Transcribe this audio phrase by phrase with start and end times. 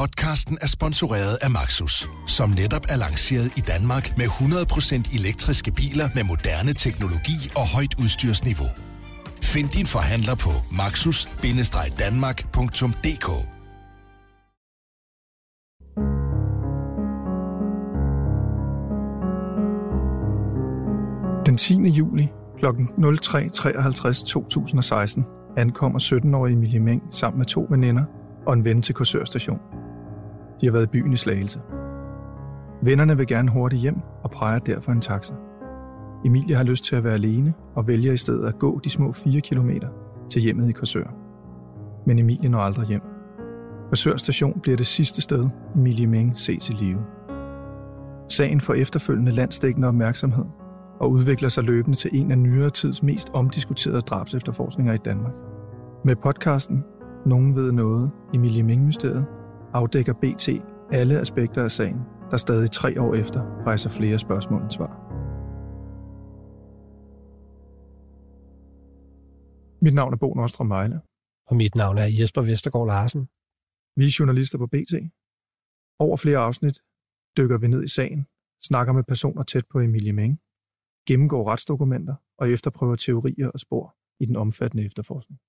[0.00, 6.08] Podcasten er sponsoreret af Maxus, som netop er lanceret i Danmark med 100% elektriske biler
[6.14, 8.68] med moderne teknologi og højt udstyrsniveau.
[9.42, 10.50] Find din forhandler på
[10.80, 13.28] maxus-danmark.dk
[21.46, 21.74] Den 10.
[21.74, 22.28] juli
[22.58, 22.66] kl.
[22.66, 25.24] 03.53 2016
[25.56, 28.04] ankommer 17-årige Emilie Meng sammen med to veninder
[28.46, 29.79] og en ven til Korsør station.
[30.60, 31.60] De har været i byen i Slagelse.
[32.82, 35.34] Vennerne vil gerne hurtigt hjem og præger derfor en taxa.
[36.24, 39.12] Emilie har lyst til at være alene og vælger i stedet at gå de små
[39.12, 39.70] 4 km
[40.30, 41.14] til hjemmet i Korsør.
[42.06, 43.02] Men Emilie når aldrig hjem.
[43.88, 47.00] Korsør station bliver det sidste sted, Emilie Meng ses i live.
[48.28, 50.44] Sagen får efterfølgende landsdækkende opmærksomhed
[51.00, 55.32] og udvikler sig løbende til en af nyere tids mest omdiskuterede drabsefterforskninger i Danmark.
[56.04, 56.84] Med podcasten
[57.26, 59.26] Nogen ved noget, Emilie Meng-mysteriet,
[59.72, 60.48] afdækker BT
[60.92, 65.10] alle aspekter af sagen, der stadig tre år efter rejser flere spørgsmål end svar.
[69.82, 71.00] Mit navn er Bo Nordstrøm Mejle.
[71.46, 73.28] Og mit navn er Jesper Vestergaard Larsen.
[73.96, 74.94] Vi er journalister på BT.
[75.98, 76.78] Over flere afsnit
[77.36, 78.26] dykker vi ned i sagen,
[78.62, 80.40] snakker med personer tæt på Emilie Meng,
[81.08, 85.40] gennemgår retsdokumenter og efterprøver teorier og spor i den omfattende efterforskning.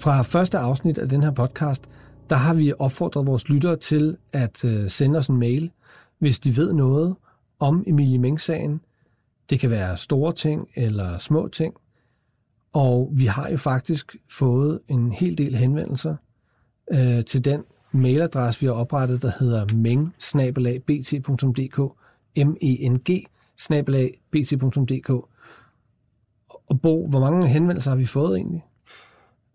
[0.00, 1.88] Fra første afsnit af den her podcast,
[2.30, 5.70] der har vi opfordret vores lyttere til at øh, sende os en mail,
[6.18, 7.16] hvis de ved noget
[7.58, 8.80] om Emilie Meng-sagen.
[9.50, 11.74] Det kan være store ting eller små ting.
[12.72, 16.16] Og vi har jo faktisk fået en hel del henvendelser
[16.90, 20.14] øh, til den mailadresse, vi har oprettet, der hedder meng
[22.36, 23.28] m-e-n-g
[24.30, 25.10] bt.dk
[26.68, 28.64] Og Bo, hvor mange henvendelser har vi fået egentlig?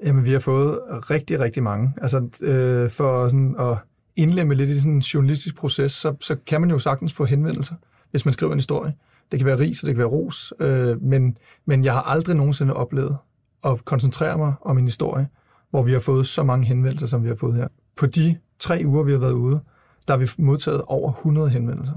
[0.05, 1.93] Jamen, vi har fået rigtig, rigtig mange.
[2.01, 3.77] Altså, øh, for sådan at
[4.15, 7.75] indlemme lidt i sådan en journalistisk proces, så, så kan man jo sagtens få henvendelser,
[8.11, 8.93] hvis man skriver en historie.
[9.31, 12.35] Det kan være ris, og det kan være ros, øh, men, men jeg har aldrig
[12.35, 13.17] nogensinde oplevet
[13.65, 15.27] at koncentrere mig om en historie,
[15.69, 17.67] hvor vi har fået så mange henvendelser, som vi har fået her.
[17.95, 19.59] På de tre uger, vi har været ude,
[20.07, 21.95] der har vi modtaget over 100 henvendelser.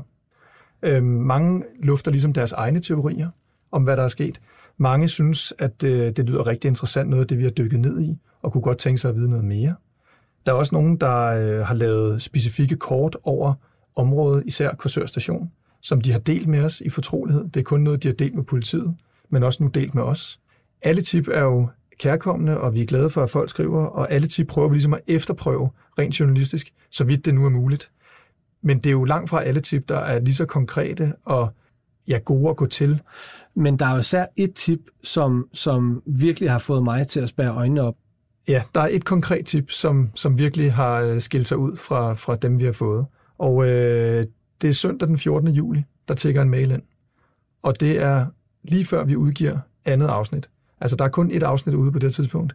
[0.82, 3.30] Øh, mange lufter ligesom deres egne teorier
[3.72, 4.40] om, hvad der er sket.
[4.78, 8.00] Mange synes, at øh, det lyder rigtig interessant, noget af det, vi har dykket ned
[8.00, 9.74] i, og kunne godt tænke sig at vide noget mere.
[10.46, 13.54] Der er også nogen, der øh, har lavet specifikke kort over
[13.96, 15.50] området, især Korsør Station,
[15.80, 17.44] som de har delt med os i fortrolighed.
[17.48, 18.96] Det er kun noget, de har delt med politiet,
[19.30, 20.40] men også nu delt med os.
[20.82, 24.28] Alle tip er jo kærkommende, og vi er glade for, at folk skriver, og alle
[24.28, 27.90] tip prøver vi ligesom at efterprøve rent journalistisk, så vidt det nu er muligt.
[28.62, 31.52] Men det er jo langt fra alle tip, der er lige så konkrete og
[32.08, 33.02] ja, gode at gå til.
[33.54, 37.28] Men der er jo især et tip, som, som virkelig har fået mig til at
[37.28, 37.96] spære øjnene op.
[38.48, 42.14] Ja, der er et konkret tip, som, som virkelig har øh, skilt sig ud fra,
[42.14, 43.06] fra dem, vi har fået.
[43.38, 44.24] Og øh,
[44.60, 45.48] det er søndag den 14.
[45.48, 46.82] juli, der tækker en mail ind.
[47.62, 48.26] Og det er
[48.62, 50.50] lige før vi udgiver andet afsnit.
[50.80, 52.54] Altså, der er kun et afsnit ude på det tidspunkt.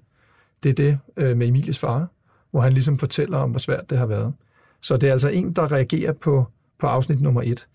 [0.63, 2.07] Det er det øh, med Emilies far,
[2.51, 4.33] hvor han ligesom fortæller om, hvor svært det har været.
[4.81, 6.45] Så det er altså en, der reagerer på,
[6.79, 7.67] på afsnit nummer et.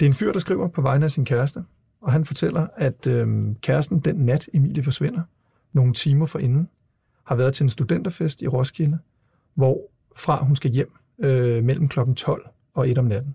[0.00, 1.64] Det er en fyr, der skriver på vegne af sin kæreste,
[2.00, 5.22] og han fortæller, at øh, kæresten den nat, Emilie forsvinder,
[5.72, 6.68] nogle timer forinden,
[7.24, 8.98] har været til en studenterfest i Roskilde,
[9.54, 9.80] hvor
[10.16, 12.00] fra hun skal hjem øh, mellem kl.
[12.16, 13.34] 12 og 1 om natten.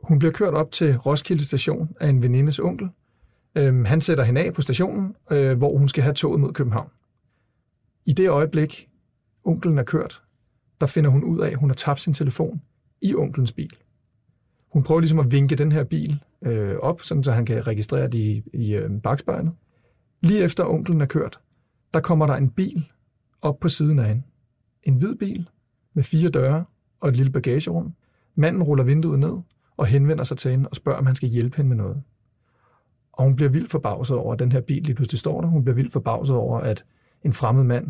[0.00, 2.88] Hun bliver kørt op til Roskilde station af en venindes onkel.
[3.54, 6.90] Øh, han sætter hende af på stationen, øh, hvor hun skal have toget mod København.
[8.06, 8.88] I det øjeblik,
[9.44, 10.22] onkelen er kørt,
[10.80, 12.62] der finder hun ud af, at hun har tabt sin telefon
[13.02, 13.76] i onkelens bil.
[14.78, 18.08] Hun prøver ligesom at vinke den her bil øh, op, sådan så han kan registrere
[18.08, 19.52] det i, i øh, bagspejlet.
[20.20, 21.40] Lige efter onkelen er kørt,
[21.94, 22.84] der kommer der en bil
[23.42, 24.22] op på siden af hende.
[24.82, 25.48] En hvid bil
[25.94, 26.64] med fire døre
[27.00, 27.94] og et lille bagagerum.
[28.34, 29.32] Manden ruller vinduet ned
[29.76, 32.02] og henvender sig til hende og spørger, om han skal hjælpe hende med noget.
[33.12, 35.48] Og hun bliver vildt forbavset over, at den her bil lige pludselig står der.
[35.48, 36.84] Hun bliver vildt forbavset over, at
[37.24, 37.86] en fremmed mand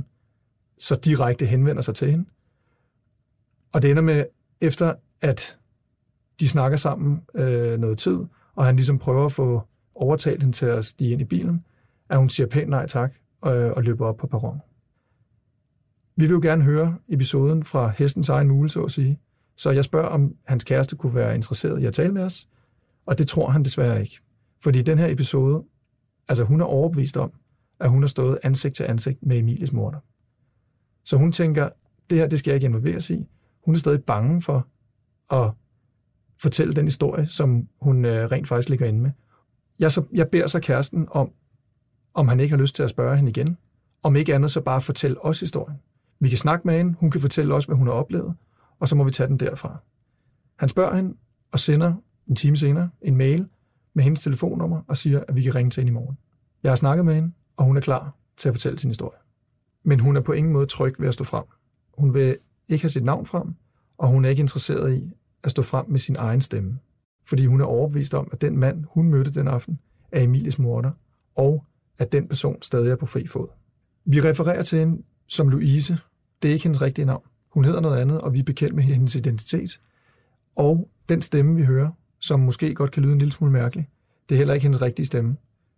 [0.79, 2.25] så direkte henvender sig til hende.
[3.73, 4.25] Og det ender med,
[4.61, 5.59] efter at
[6.41, 8.19] de snakker sammen øh, noget tid,
[8.55, 9.63] og han ligesom prøver at få
[9.95, 11.65] overtalt hende til at stige ind i bilen,
[12.09, 14.61] at hun siger pænt nej tak, og, øh, og løber op på perronen.
[16.17, 19.21] Vi vil jo gerne høre episoden fra hestens egen mule, så at sige.
[19.57, 22.49] Så jeg spørger, om hans kæreste kunne være interesseret i at tale med os,
[23.07, 24.21] og det tror han desværre ikke.
[24.63, 25.65] Fordi den her episode,
[26.29, 27.33] altså hun er overbevist om,
[27.81, 29.99] at hun har stået ansigt til ansigt med Emilies morter.
[31.05, 31.69] Så hun tænker,
[32.11, 33.27] det her, det skal jeg ikke involveres i.
[33.65, 34.67] Hun er stadig bange for
[35.31, 35.51] at
[36.41, 39.11] fortælle den historie, som hun øh, rent faktisk ligger inde med.
[39.79, 41.33] Jeg, så, jeg beder så kæresten om
[42.15, 43.57] om han ikke har lyst til at spørge hende igen.
[44.03, 45.79] Om ikke andet, så bare fortælle os historien.
[46.21, 48.35] Vi kan snakke med hende, hun kan fortælle os, hvad hun har oplevet,
[48.81, 49.77] og så må vi tage den derfra.
[50.57, 51.17] Han spørger hende
[51.53, 51.95] og sender
[52.29, 53.49] en time senere en mail
[53.95, 56.19] med hendes telefonnummer og siger, at vi kan ringe til hende i morgen.
[56.63, 59.19] Jeg har snakket med hende, og hun er klar til at fortælle sin historie.
[59.85, 61.45] Men hun er på ingen måde tryg ved at stå frem.
[61.99, 62.37] Hun vil
[62.69, 63.55] ikke have sit navn frem,
[63.99, 65.13] og hun er ikke interesseret i
[65.45, 66.79] at stå frem med sin egen stemme.
[67.27, 69.79] Fordi hun er overbevist om, at den mand, hun mødte den aften,
[70.13, 70.91] er Emilies morder,
[71.37, 71.65] og
[71.99, 73.49] at den person stadig er på fri fod.
[74.05, 75.99] Vi refererer til hende som Louise.
[76.43, 77.23] Det er ikke hendes rigtige navn.
[77.51, 79.81] Hun hedder noget andet, og vi er bekendt med hendes identitet.
[80.57, 83.89] Og den stemme, vi hører, som måske godt kan lyde en lille smule mærkelig,
[84.29, 85.37] det er heller ikke hendes rigtige stemme.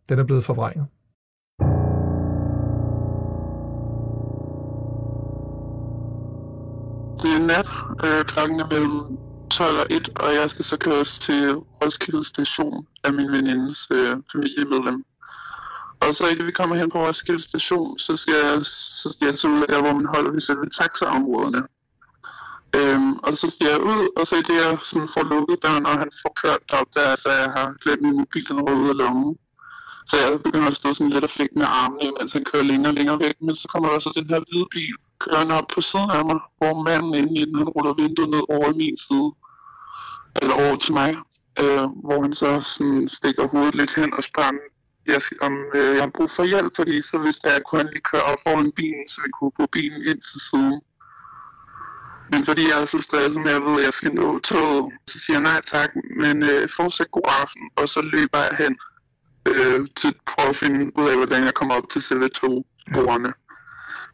[0.09, 0.87] Den er blevet forvrænget.
[7.23, 7.67] Det er nat.
[8.05, 11.41] Øh, klokken er mellem 12 og 1, og jeg skal så køres til
[11.81, 15.05] Roskilde station af min venindes øh, familiemedlem.
[16.05, 18.55] Og så i det vi kommer hen på Roskilde station, så skal jeg,
[19.03, 21.63] så skal jeg så ud der, hvor man holder ved selve taxaområderne.
[22.79, 25.87] Øhm, og så skal jeg ud, og så i det jeg sådan får lukket døren,
[25.91, 28.93] og han får kørt op der, så jeg har glemt min mobil, den røde ud
[28.95, 29.33] af lommen.
[30.09, 32.93] Så jeg begynder at stå sådan lidt og flække med armene, mens han kører længere
[32.93, 33.37] og længere væk.
[33.47, 36.39] Men så kommer der så den her hvide bil kørende op på siden af mig,
[36.59, 39.31] hvor manden inde i den, han ruller vinduet ned over min side.
[40.37, 41.11] Eller over til mig.
[41.63, 44.59] Øh, hvor han så sådan stikker hovedet lidt hen og spørger,
[45.07, 48.09] jeg, om øh, jeg har brug for hjælp, fordi så hvis jeg kunne han lige
[48.11, 50.79] køre op foran bilen, så vi kunne få bilen ind til siden.
[52.33, 54.85] Men fordi jeg er så stresset med, at jeg ved, at jeg skal nå toget,
[55.11, 55.91] så siger jeg nej tak,
[56.23, 58.75] men øh, fortsat god aften, og så løber jeg hen
[59.51, 63.33] øh, til at prøve at finde ud af, hvordan jeg kommer op til selve togsporene.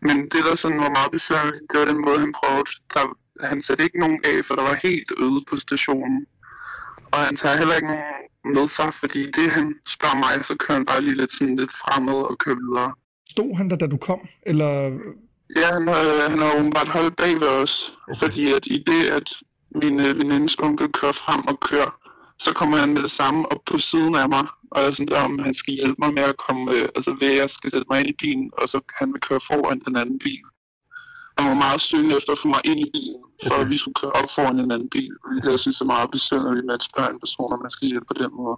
[0.06, 2.70] Men det, der sådan var meget besøgende, det var den måde, han prøvede.
[2.94, 3.04] Der,
[3.40, 6.26] han satte ikke nogen af, for der var helt øde på stationen.
[7.14, 8.04] Og han tager heller ikke nogen
[8.56, 11.74] med sig, fordi det, han spørger mig, så kører han bare lige lidt, sådan lidt
[11.82, 12.90] fremad og kører videre.
[13.34, 14.20] Stod han der, da du kom?
[14.50, 14.70] Eller
[15.60, 17.74] Ja, han har, han har åbenbart holdt bag ved os,
[18.08, 18.20] okay.
[18.22, 19.28] fordi at i det, at
[19.82, 21.90] min øh, venindes onkel kører frem og kører,
[22.44, 25.12] så kommer han med det samme op på siden af mig, og jeg er sådan
[25.14, 27.70] der, om han skal hjælpe mig med at komme, øh, altså ved at jeg skal
[27.70, 30.44] sætte mig ind i bilen, og så kan han vil køre foran den anden bil.
[31.38, 33.98] Han var meget søgende efter at få mig ind i bilen, for at vi skulle
[34.02, 35.12] køre op foran en anden bil.
[35.42, 38.06] Det jeg synes er meget besynderligt med at spørge en person, om man skal hjælpe
[38.10, 38.56] på den måde.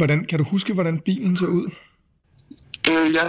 [0.00, 1.66] hvordan, kan du huske, hvordan bilen så ud?
[2.90, 3.26] Øh, ja,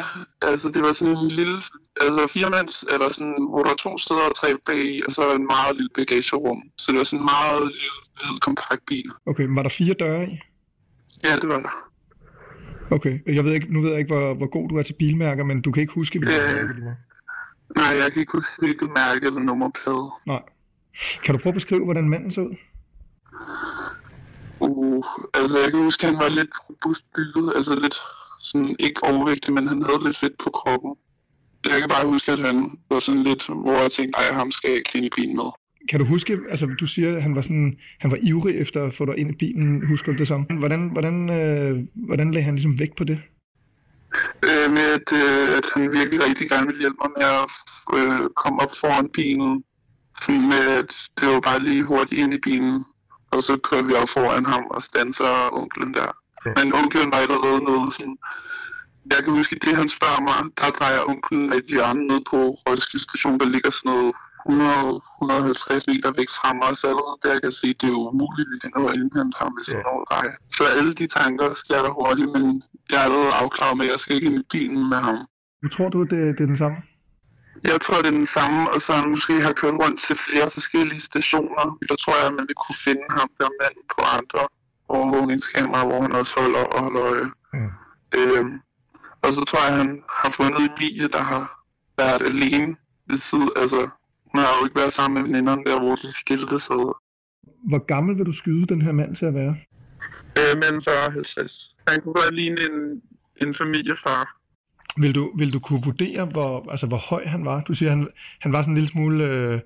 [0.51, 1.57] altså det var sådan en lille,
[2.01, 5.21] altså firemands, eller sådan, hvor der var to steder og tre bag i, og så
[5.41, 6.59] en meget lille bagagerum.
[6.77, 9.07] Så det var sådan en meget lille, lille kompakt bil.
[9.31, 10.33] Okay, men var der fire døre i?
[11.27, 11.73] Ja, det var der.
[12.95, 15.43] Okay, jeg ved ikke, nu ved jeg ikke, hvor, hvor god du er til bilmærker,
[15.43, 16.95] men du kan ikke huske, hvilket Øh, mærke det var.
[17.75, 20.11] Nej, jeg kan ikke huske, hvilket mærke eller nummerplade.
[20.27, 20.41] Nej.
[21.23, 22.55] Kan du prøve at beskrive, hvordan manden så ud?
[24.59, 27.97] Uh, altså jeg kan huske, at han var lidt robust bygget, altså lidt
[28.39, 30.91] sådan ikke overvægtig, men han havde lidt fedt på kroppen.
[31.69, 32.57] Jeg kan bare huske, at han
[32.91, 35.49] var sådan lidt, hvor jeg tænkte, ej, ham skal jeg ikke i bilen med.
[35.89, 38.93] Kan du huske, altså du siger, at han var, sådan, han var ivrig efter at
[38.93, 40.41] få dig ind i bilen, husker du det som?
[40.41, 43.19] Hvordan, hvordan, øh, hvordan lagde han ligesom vægt på det?
[44.47, 47.47] Øh, med at, øh, at han virkelig rigtig gerne ville hjælpe mig med at
[47.97, 49.63] øh, komme op foran bilen.
[50.21, 52.85] Sådan med, at det var bare lige hurtigt ind i bilen.
[53.33, 56.09] Og så kørte vi op foran ham og standser onklen der.
[56.45, 56.51] Ja.
[56.57, 58.17] Men onklen var allerede noget sådan...
[59.11, 63.05] Jeg kan huske, det han spørger mig, der drejer onklen et hjørne ned på Roskilde
[63.09, 64.11] station, der ligger sådan noget
[64.49, 68.47] 100-150 meter væk fra mig, så allerede der kan jeg sige, at det er umuligt,
[68.47, 70.27] at vi kan nå at indhente ham ved sådan noget drej.
[70.57, 72.45] Så alle de tanker sker der hurtigt, men
[72.91, 75.17] jeg er allerede afklaret med, at jeg skal ikke ind i bilen med ham.
[75.63, 76.77] Du tror du, det, det er den samme?
[77.71, 80.47] Jeg tror, det er den samme, og så han måske har kørt rundt til flere
[80.57, 81.65] forskellige stationer.
[81.89, 84.41] Der tror jeg, at man vil kunne finde ham der mand på andre
[84.95, 87.27] overvågningskameraer, hvor han også holder og holder øje.
[87.55, 87.71] Mm.
[88.19, 88.53] Øhm,
[89.23, 91.43] og så tror jeg, at han har fundet Emilie, der har
[91.97, 92.75] været alene
[93.09, 93.49] ved siden.
[93.61, 93.81] Altså,
[94.31, 96.81] hun har jo ikke været sammen med veninderne der, hvor de skilte sig.
[97.69, 99.55] Hvor gammel vil du skyde den her mand til at være?
[100.39, 101.85] Øh, men 40-50.
[101.87, 103.01] Han kunne godt ligne en,
[103.41, 104.37] en familiefar.
[105.01, 107.61] Vil du, vil du kunne vurdere, hvor, altså, hvor høj han var?
[107.61, 108.07] Du siger, han,
[108.39, 109.23] han var sådan en lille smule...
[109.23, 109.59] Øh,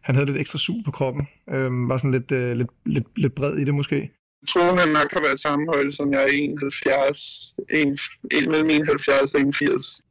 [0.00, 1.28] han havde lidt ekstra sug på kroppen.
[1.50, 3.96] Øh, var sådan lidt, øh, lidt, lidt, lidt bred i det måske.
[4.42, 7.98] Jeg tror, han nok har været samme højde, som jeg er 71, en,
[8.30, 10.02] en, mellem 71 og 81.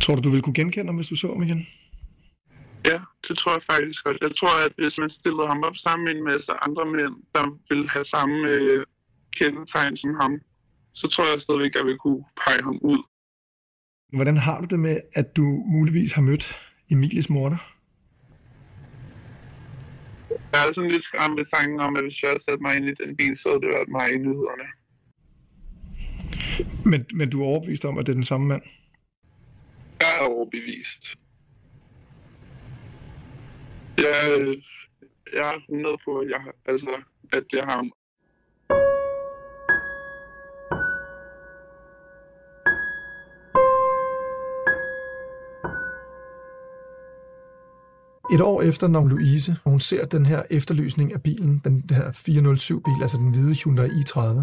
[0.00, 1.66] Tror du, du ville kunne genkende ham, hvis du så ham igen?
[2.90, 4.18] Ja, det tror jeg faktisk godt.
[4.26, 7.44] Jeg tror, at hvis man stillede ham op sammen med en masse andre mænd, der
[7.68, 8.86] ville have samme øh,
[9.38, 10.32] kendetegn som ham,
[10.92, 13.02] så tror jeg stadigvæk, at jeg vil kunne pege ham ud.
[14.12, 15.42] Hvordan har du det med, at du
[15.76, 16.44] muligvis har mødt
[16.90, 17.60] Emilies morter?
[20.52, 22.86] Jeg er sådan lidt skræmt med tanken om, at hvis jeg havde sat mig ind
[22.88, 24.66] i den bil, så havde det været mig i nyhederne.
[26.84, 28.62] Men, men du er overbevist om, at det er den samme mand?
[30.00, 31.04] Jeg er overbevist.
[33.98, 34.56] Jeg,
[35.32, 36.90] jeg er 100 på, at, jeg, altså,
[37.32, 37.92] at det har ham.
[48.34, 52.10] Et år efter, når Louise hun ser den her efterlysning af bilen, den, den her
[52.10, 54.42] 407-bil, altså den hvide Hyundai i30,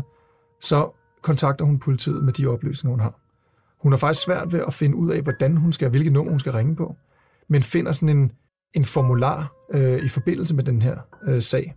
[0.60, 0.90] så
[1.22, 3.20] kontakter hun politiet med de oplysninger, hun har.
[3.78, 6.40] Hun har faktisk svært ved at finde ud af, hvordan hun skal, hvilket nummer hun
[6.40, 6.96] skal ringe på,
[7.48, 8.32] men finder sådan en,
[8.74, 10.98] en formular øh, i forbindelse med den her
[11.28, 11.76] øh, sag.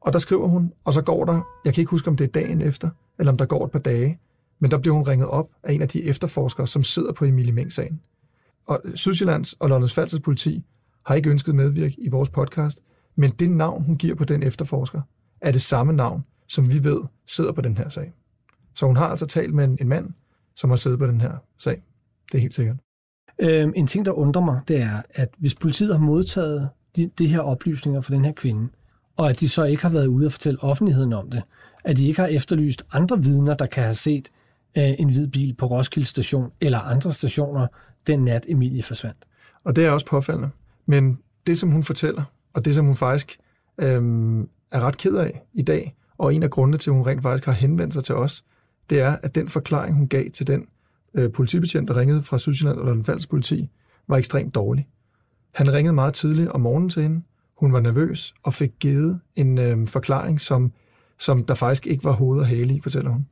[0.00, 2.28] Og der skriver hun, og så går der, jeg kan ikke huske, om det er
[2.28, 4.18] dagen efter, eller om der går et par dage,
[4.58, 7.52] men der bliver hun ringet op af en af de efterforskere, som sidder på Emilie
[7.52, 8.00] Meng-sagen.
[8.66, 10.64] Og Sydsjællands og Lollands Falsets politi
[11.06, 12.80] har ikke ønsket medvirke i vores podcast,
[13.16, 15.00] men det navn, hun giver på den efterforsker,
[15.40, 18.12] er det samme navn, som vi ved sidder på den her sag.
[18.74, 20.10] Så hun har altså talt med en, en mand,
[20.56, 21.82] som har siddet på den her sag.
[22.32, 22.76] Det er helt sikkert.
[23.38, 27.26] Øhm, en ting, der undrer mig, det er, at hvis politiet har modtaget de, de
[27.26, 28.68] her oplysninger fra den her kvinde,
[29.16, 31.42] og at de så ikke har været ude og fortælle offentligheden om det,
[31.84, 34.28] at de ikke har efterlyst andre vidner, der kan have set
[34.78, 37.66] øh, en hvid bil på Roskilde station eller andre stationer
[38.06, 39.24] den nat Emilie forsvandt.
[39.64, 40.50] Og det er også påfaldende.
[40.86, 42.22] Men det, som hun fortæller,
[42.54, 43.38] og det, som hun faktisk
[43.78, 44.02] øh,
[44.72, 47.44] er ret ked af i dag, og en af grundene til, at hun rent faktisk
[47.44, 48.44] har henvendt sig til os,
[48.90, 50.66] det er, at den forklaring, hun gav til den
[51.14, 53.70] øh, politibetjent, der ringede fra Sydsjælland eller den falske politi,
[54.08, 54.88] var ekstremt dårlig.
[55.54, 57.22] Han ringede meget tidligt om morgenen til hende.
[57.56, 60.72] Hun var nervøs og fik givet en øh, forklaring, som,
[61.18, 63.26] som der faktisk ikke var hoved og hale i, fortæller hun.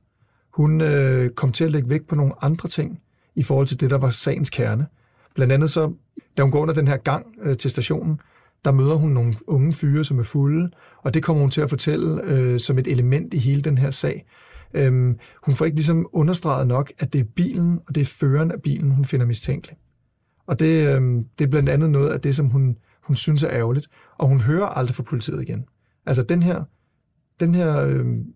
[0.51, 3.01] Hun øh, kom til at lægge vægt på nogle andre ting
[3.35, 4.87] i forhold til det, der var sagens kerne.
[5.35, 5.93] Blandt andet så,
[6.37, 8.21] da hun går under den her gang øh, til stationen,
[8.65, 10.71] der møder hun nogle unge fyre, som er fulde,
[11.03, 13.91] og det kommer hun til at fortælle øh, som et element i hele den her
[13.91, 14.27] sag.
[14.75, 18.51] Øhm, hun får ikke ligesom understreget nok, at det er bilen, og det er føreren
[18.51, 19.77] af bilen, hun finder mistænkelig.
[20.47, 23.51] Og det, øhm, det er blandt andet noget af det, som hun, hun synes er
[23.51, 25.65] ærgerligt, og hun hører aldrig fra politiet igen.
[26.07, 26.65] Altså den her,
[27.41, 28.35] den her, øhm,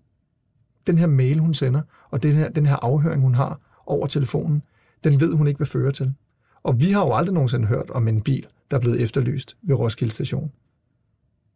[0.86, 4.62] den her mail, hun sender, og den her, den her afhøring, hun har over telefonen,
[5.04, 6.14] den ved hun ikke, hvad fører til.
[6.62, 9.78] Og vi har jo aldrig nogensinde hørt om en bil, der er blevet efterlyst ved
[9.78, 10.52] Roskilde Station.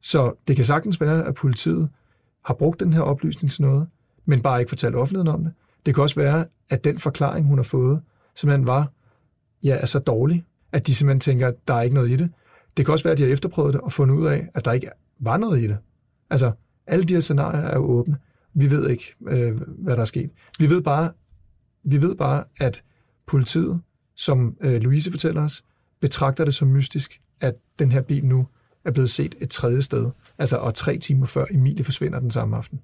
[0.00, 1.88] Så det kan sagtens være, at politiet
[2.44, 3.88] har brugt den her oplysning til noget,
[4.26, 5.52] men bare ikke fortalt offentligheden om det.
[5.86, 8.02] Det kan også være, at den forklaring, hun har fået,
[8.34, 8.90] simpelthen var,
[9.62, 12.30] ja, er så dårlig, at de simpelthen tænker, at der er ikke noget i det.
[12.76, 14.72] Det kan også være, at de har efterprøvet det og fundet ud af, at der
[14.72, 15.76] ikke var noget i det.
[16.30, 16.52] Altså,
[16.86, 18.16] alle de her scenarier er jo åbne.
[18.54, 20.30] Vi ved ikke, øh, hvad der er sket.
[20.58, 21.10] Vi ved bare,
[21.84, 22.82] vi ved bare at
[23.26, 23.80] politiet
[24.14, 25.64] som øh, Louise fortæller os,
[26.00, 28.46] betragter det som mystisk, at den her bil nu
[28.84, 32.56] er blevet set et tredje sted, altså og tre timer før Emilie forsvinder den samme
[32.56, 32.80] aften.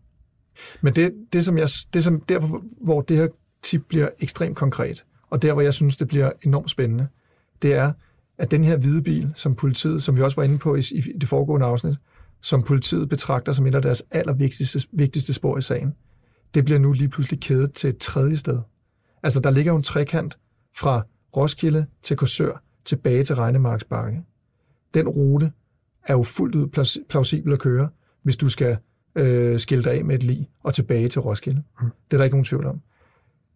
[0.81, 3.29] Men det, det, som jeg, det som derfor, hvor det her
[3.63, 7.09] tip bliver ekstremt konkret, og der, hvor jeg synes, det bliver enormt spændende,
[7.63, 7.93] det er,
[8.39, 11.01] at den her hvide bil, som politiet, som vi også var inde på i, i
[11.01, 11.97] det foregående afsnit,
[12.41, 15.95] som politiet betragter som et af deres allervigtigste vigtigste spor i sagen,
[16.55, 18.59] det bliver nu lige pludselig kædet til et tredje sted.
[19.23, 20.39] Altså, der ligger jo en trekant
[20.77, 21.03] fra
[21.37, 24.23] Roskilde til Korsør, tilbage til Regnemarksbakke.
[24.95, 25.53] Den rute
[26.07, 27.89] er jo fuldt ud plausibel at køre,
[28.23, 28.77] hvis du skal
[29.15, 31.63] øh, skille dig af med et lig og tilbage til Roskilde.
[31.81, 31.91] Mm.
[32.11, 32.81] Det er der ikke nogen tvivl om.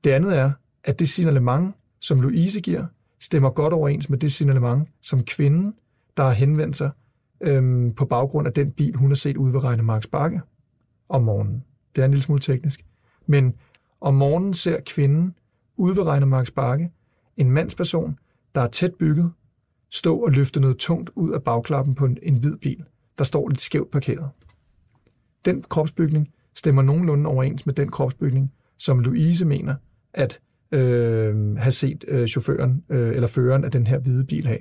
[0.04, 0.52] Det andet er,
[0.84, 2.86] at det signalement, som Louise giver,
[3.20, 5.74] stemmer godt overens med det signalement, som kvinden,
[6.16, 6.90] der har henvendt sig
[7.40, 10.40] øhm, på baggrund af den bil, hun har set ude ved Regnemarks Bakke
[11.08, 11.64] om morgenen.
[11.96, 12.84] Det er en lille smule teknisk.
[13.26, 13.54] Men
[14.00, 15.34] om morgenen ser kvinden
[15.76, 16.90] ude ved Regnemarks Bakke
[17.36, 18.18] en mandsperson,
[18.54, 19.32] der er tæt bygget,
[19.90, 22.84] stå og løfte noget tungt ud af bagklappen på en, en hvid bil,
[23.18, 24.28] der står lidt skævt parkeret.
[25.44, 29.74] Den kropsbygning stemmer nogenlunde overens med den kropsbygning, som Louise mener
[30.14, 30.40] at
[30.72, 34.58] øh, have set øh, chaufføren øh, eller føreren af den her hvide bil have.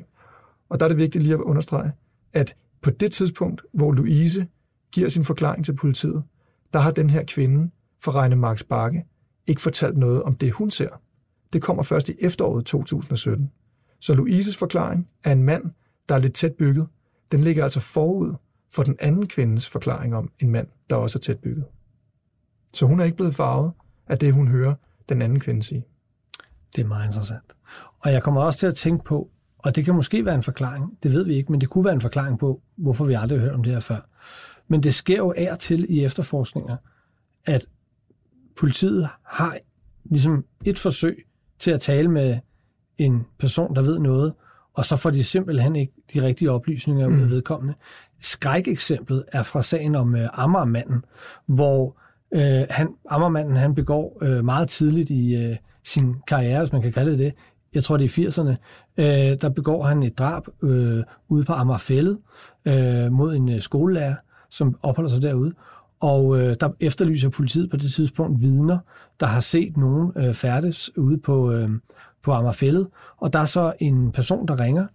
[0.70, 1.92] Og der er det vigtigt lige at understrege,
[2.34, 4.48] at på det tidspunkt, hvor Louise
[4.92, 6.24] giver sin forklaring til politiet,
[6.74, 7.72] der har den her kvinde
[8.04, 9.06] fra Regne Marks Bakke
[9.48, 11.00] ikke fortalt noget om det, hun ser
[11.54, 13.52] det kommer først i efteråret 2017.
[14.00, 15.63] Så Louises forklaring er en mand,
[16.10, 16.88] der er lidt tæt bygget.
[17.32, 18.34] Den ligger altså forud
[18.74, 21.65] for den anden kvindes forklaring om en mand, der også er tæt bygget.
[22.74, 23.72] Så hun er ikke blevet farvet
[24.08, 24.75] af det, hun hører
[25.10, 25.86] den anden kvinde sige.
[26.75, 27.53] Det er meget interessant.
[28.00, 30.98] Og jeg kommer også til at tænke på, og det kan måske være en forklaring,
[31.03, 33.46] det ved vi ikke, men det kunne være en forklaring på, hvorfor vi aldrig har
[33.46, 34.10] hørt om det her før.
[34.68, 36.77] Men det sker jo af til i efterforskninger,
[37.46, 37.65] at
[38.56, 39.58] politiet har
[40.03, 41.25] ligesom et forsøg
[41.60, 42.39] til at tale med
[42.98, 44.34] en person, der ved noget,
[44.74, 47.30] og så får de simpelthen ikke de rigtige oplysninger ud af mm.
[47.30, 47.74] vedkommende.
[48.24, 51.06] Skrækeksemplet er fra sagen om øh, Amagermanden,
[51.46, 51.98] hvor
[52.36, 56.94] Øh, han, Ammermanden han begår øh, meget tidligt i øh, sin karriere, hvis man kan
[56.94, 57.34] kalde det det,
[57.74, 58.56] jeg tror det er 80'erne,
[58.98, 62.18] øh, der begår han et drab øh, ude på Amagerfællet
[62.65, 64.15] øh, mod en øh, skolelærer,
[64.50, 65.53] som opholder sig derude.
[66.00, 68.77] Og øh, der efterlyser politiet på det tidspunkt vidner,
[69.20, 71.70] der har set nogen øh, færdes ude på, øh,
[72.24, 72.88] på Amagerfællet.
[73.18, 74.88] Og der er så en person, der ringer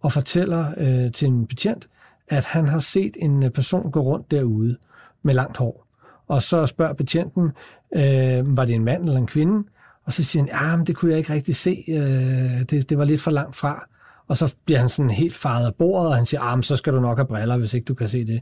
[0.00, 1.88] og fortæller øh, til en betjent,
[2.30, 4.76] at han har set en øh, person gå rundt derude
[5.22, 5.86] med langt hår.
[6.28, 7.50] Og så spørger betjenten,
[7.96, 9.68] øh, var det en mand eller en kvinde?
[10.04, 11.84] Og så siger han, ja, men det kunne jeg ikke rigtig se.
[11.88, 13.88] Øh, det, det var lidt for langt fra.
[14.28, 16.92] Og så bliver han sådan helt faret af bordet, og han siger, ah, så skal
[16.92, 18.40] du nok have briller, hvis ikke du kan se det.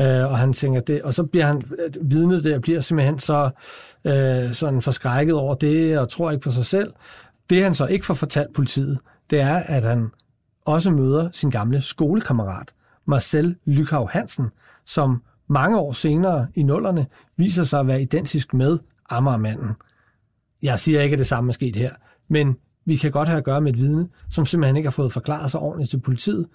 [0.00, 3.18] Øh, og han tænker det, og så bliver han øh, vidnet det, og bliver simpelthen
[3.18, 3.50] så
[4.04, 6.92] øh, sådan forskrækket over det, og tror ikke på sig selv.
[7.50, 8.98] Det han så ikke får fortalt politiet,
[9.30, 10.10] det er, at han
[10.64, 12.68] også møder sin gamle skolekammerat,
[13.06, 14.48] Marcel Lykhav Hansen,
[14.84, 17.06] som mange år senere i nullerne
[17.36, 18.78] viser sig at være identisk med
[19.10, 19.70] Amagermanden.
[20.62, 21.90] Jeg siger ikke, at det samme er sket her,
[22.28, 25.12] men vi kan godt have at gøre med et vidne, som simpelthen ikke har fået
[25.12, 26.46] forklaret sig ordentligt til politiet,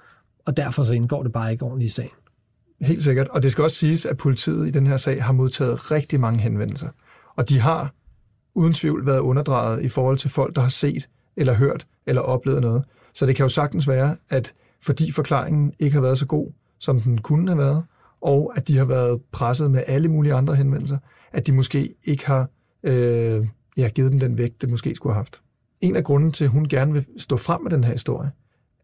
[0.46, 2.12] og derfor så indgår det bare ikke ordentligt i sagen.
[2.82, 3.28] Helt sikkert.
[3.28, 6.40] Og det skal også siges, at politiet i den her sag har modtaget rigtig mange
[6.40, 6.90] henvendelser.
[7.36, 7.94] Og de har
[8.54, 12.62] uden tvivl været underdrejet i forhold til folk, der har set eller hørt eller oplevet
[12.62, 12.84] noget.
[13.14, 17.02] Så det kan jo sagtens være, at fordi forklaringen ikke har været så god, som
[17.02, 17.84] den kunne have været,
[18.22, 20.98] og at de har været presset med alle mulige andre henvendelser,
[21.32, 22.50] at de måske ikke har
[22.84, 25.42] øh, ja, givet den den vægt, det måske skulle have haft.
[25.82, 28.32] En af grunden til, at hun gerne vil stå frem med den her historie,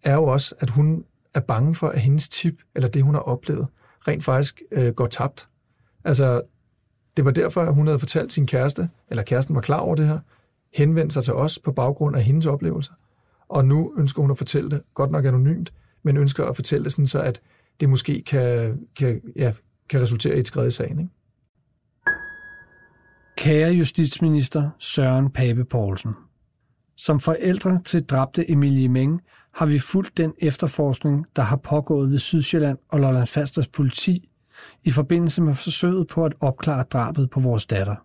[0.03, 3.21] er jo også, at hun er bange for, at hendes tip, eller det, hun har
[3.21, 3.67] oplevet,
[4.07, 5.49] rent faktisk øh, går tabt.
[6.03, 6.41] Altså,
[7.17, 10.07] det var derfor, at hun havde fortalt sin kæreste, eller kæresten var klar over det
[10.07, 10.19] her,
[10.73, 12.93] henvendte sig til os på baggrund af hendes oplevelser.
[13.49, 15.73] Og nu ønsker hun at fortælle det, godt nok anonymt,
[16.05, 17.41] men ønsker at fortælle det sådan, så at
[17.79, 19.53] det måske kan, kan, ja,
[19.89, 20.99] kan resultere i et skred i sagen.
[20.99, 21.11] Ikke?
[23.37, 26.13] Kære justitsminister Søren Pape Poulsen.
[26.97, 29.21] Som forældre til dræbte Emilie Meng
[29.53, 34.29] har vi fulgt den efterforskning, der har pågået ved Sydsjælland og Lolland Falsters politi
[34.83, 37.95] i forbindelse med forsøget på at opklare drabet på vores datter.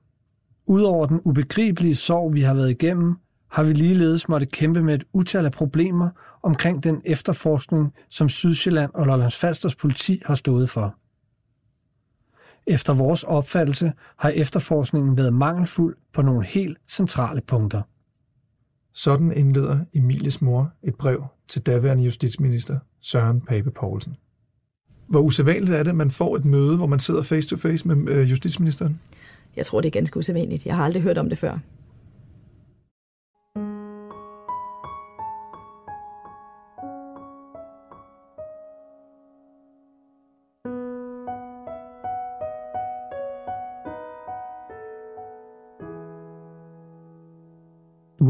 [0.67, 3.17] Udover den ubegribelige sorg, vi har været igennem,
[3.51, 6.09] har vi ligeledes måtte kæmpe med et utal af problemer
[6.43, 10.95] omkring den efterforskning, som Sydsjælland og Lollands Fasters politi har stået for.
[12.67, 17.83] Efter vores opfattelse har efterforskningen været mangelfuld på nogle helt centrale punkter.
[18.93, 24.17] Sådan indleder Emilies mor et brev til daværende justitsminister Søren Pape Poulsen.
[25.09, 27.89] Hvor usædvanligt er det, at man får et møde, hvor man sidder face to face
[27.89, 29.01] med øh, justitsministeren?
[29.57, 30.67] Jeg tror, det er ganske usædvanligt.
[30.67, 31.59] Jeg har aldrig hørt om det før.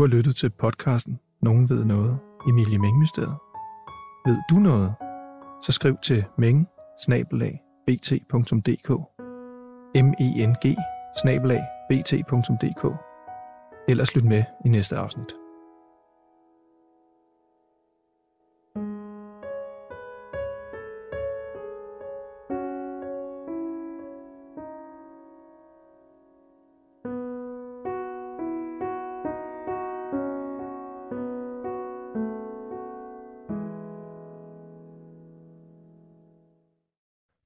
[0.01, 3.37] Har lyttet til podcasten Nogen ved noget, Emilie Mengmysteriet.
[4.27, 4.95] Ved du noget?
[5.63, 6.69] Så skriv til meng
[7.87, 8.91] bt.dk
[9.95, 10.77] m-e-n-g
[11.91, 12.85] bt.dk
[13.89, 15.40] Ellers lyt med i næste afsnit.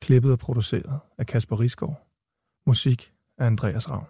[0.05, 2.07] Klippet og produceret af Kasper Risgaard.
[2.67, 4.07] Musik af Andreas Ravn.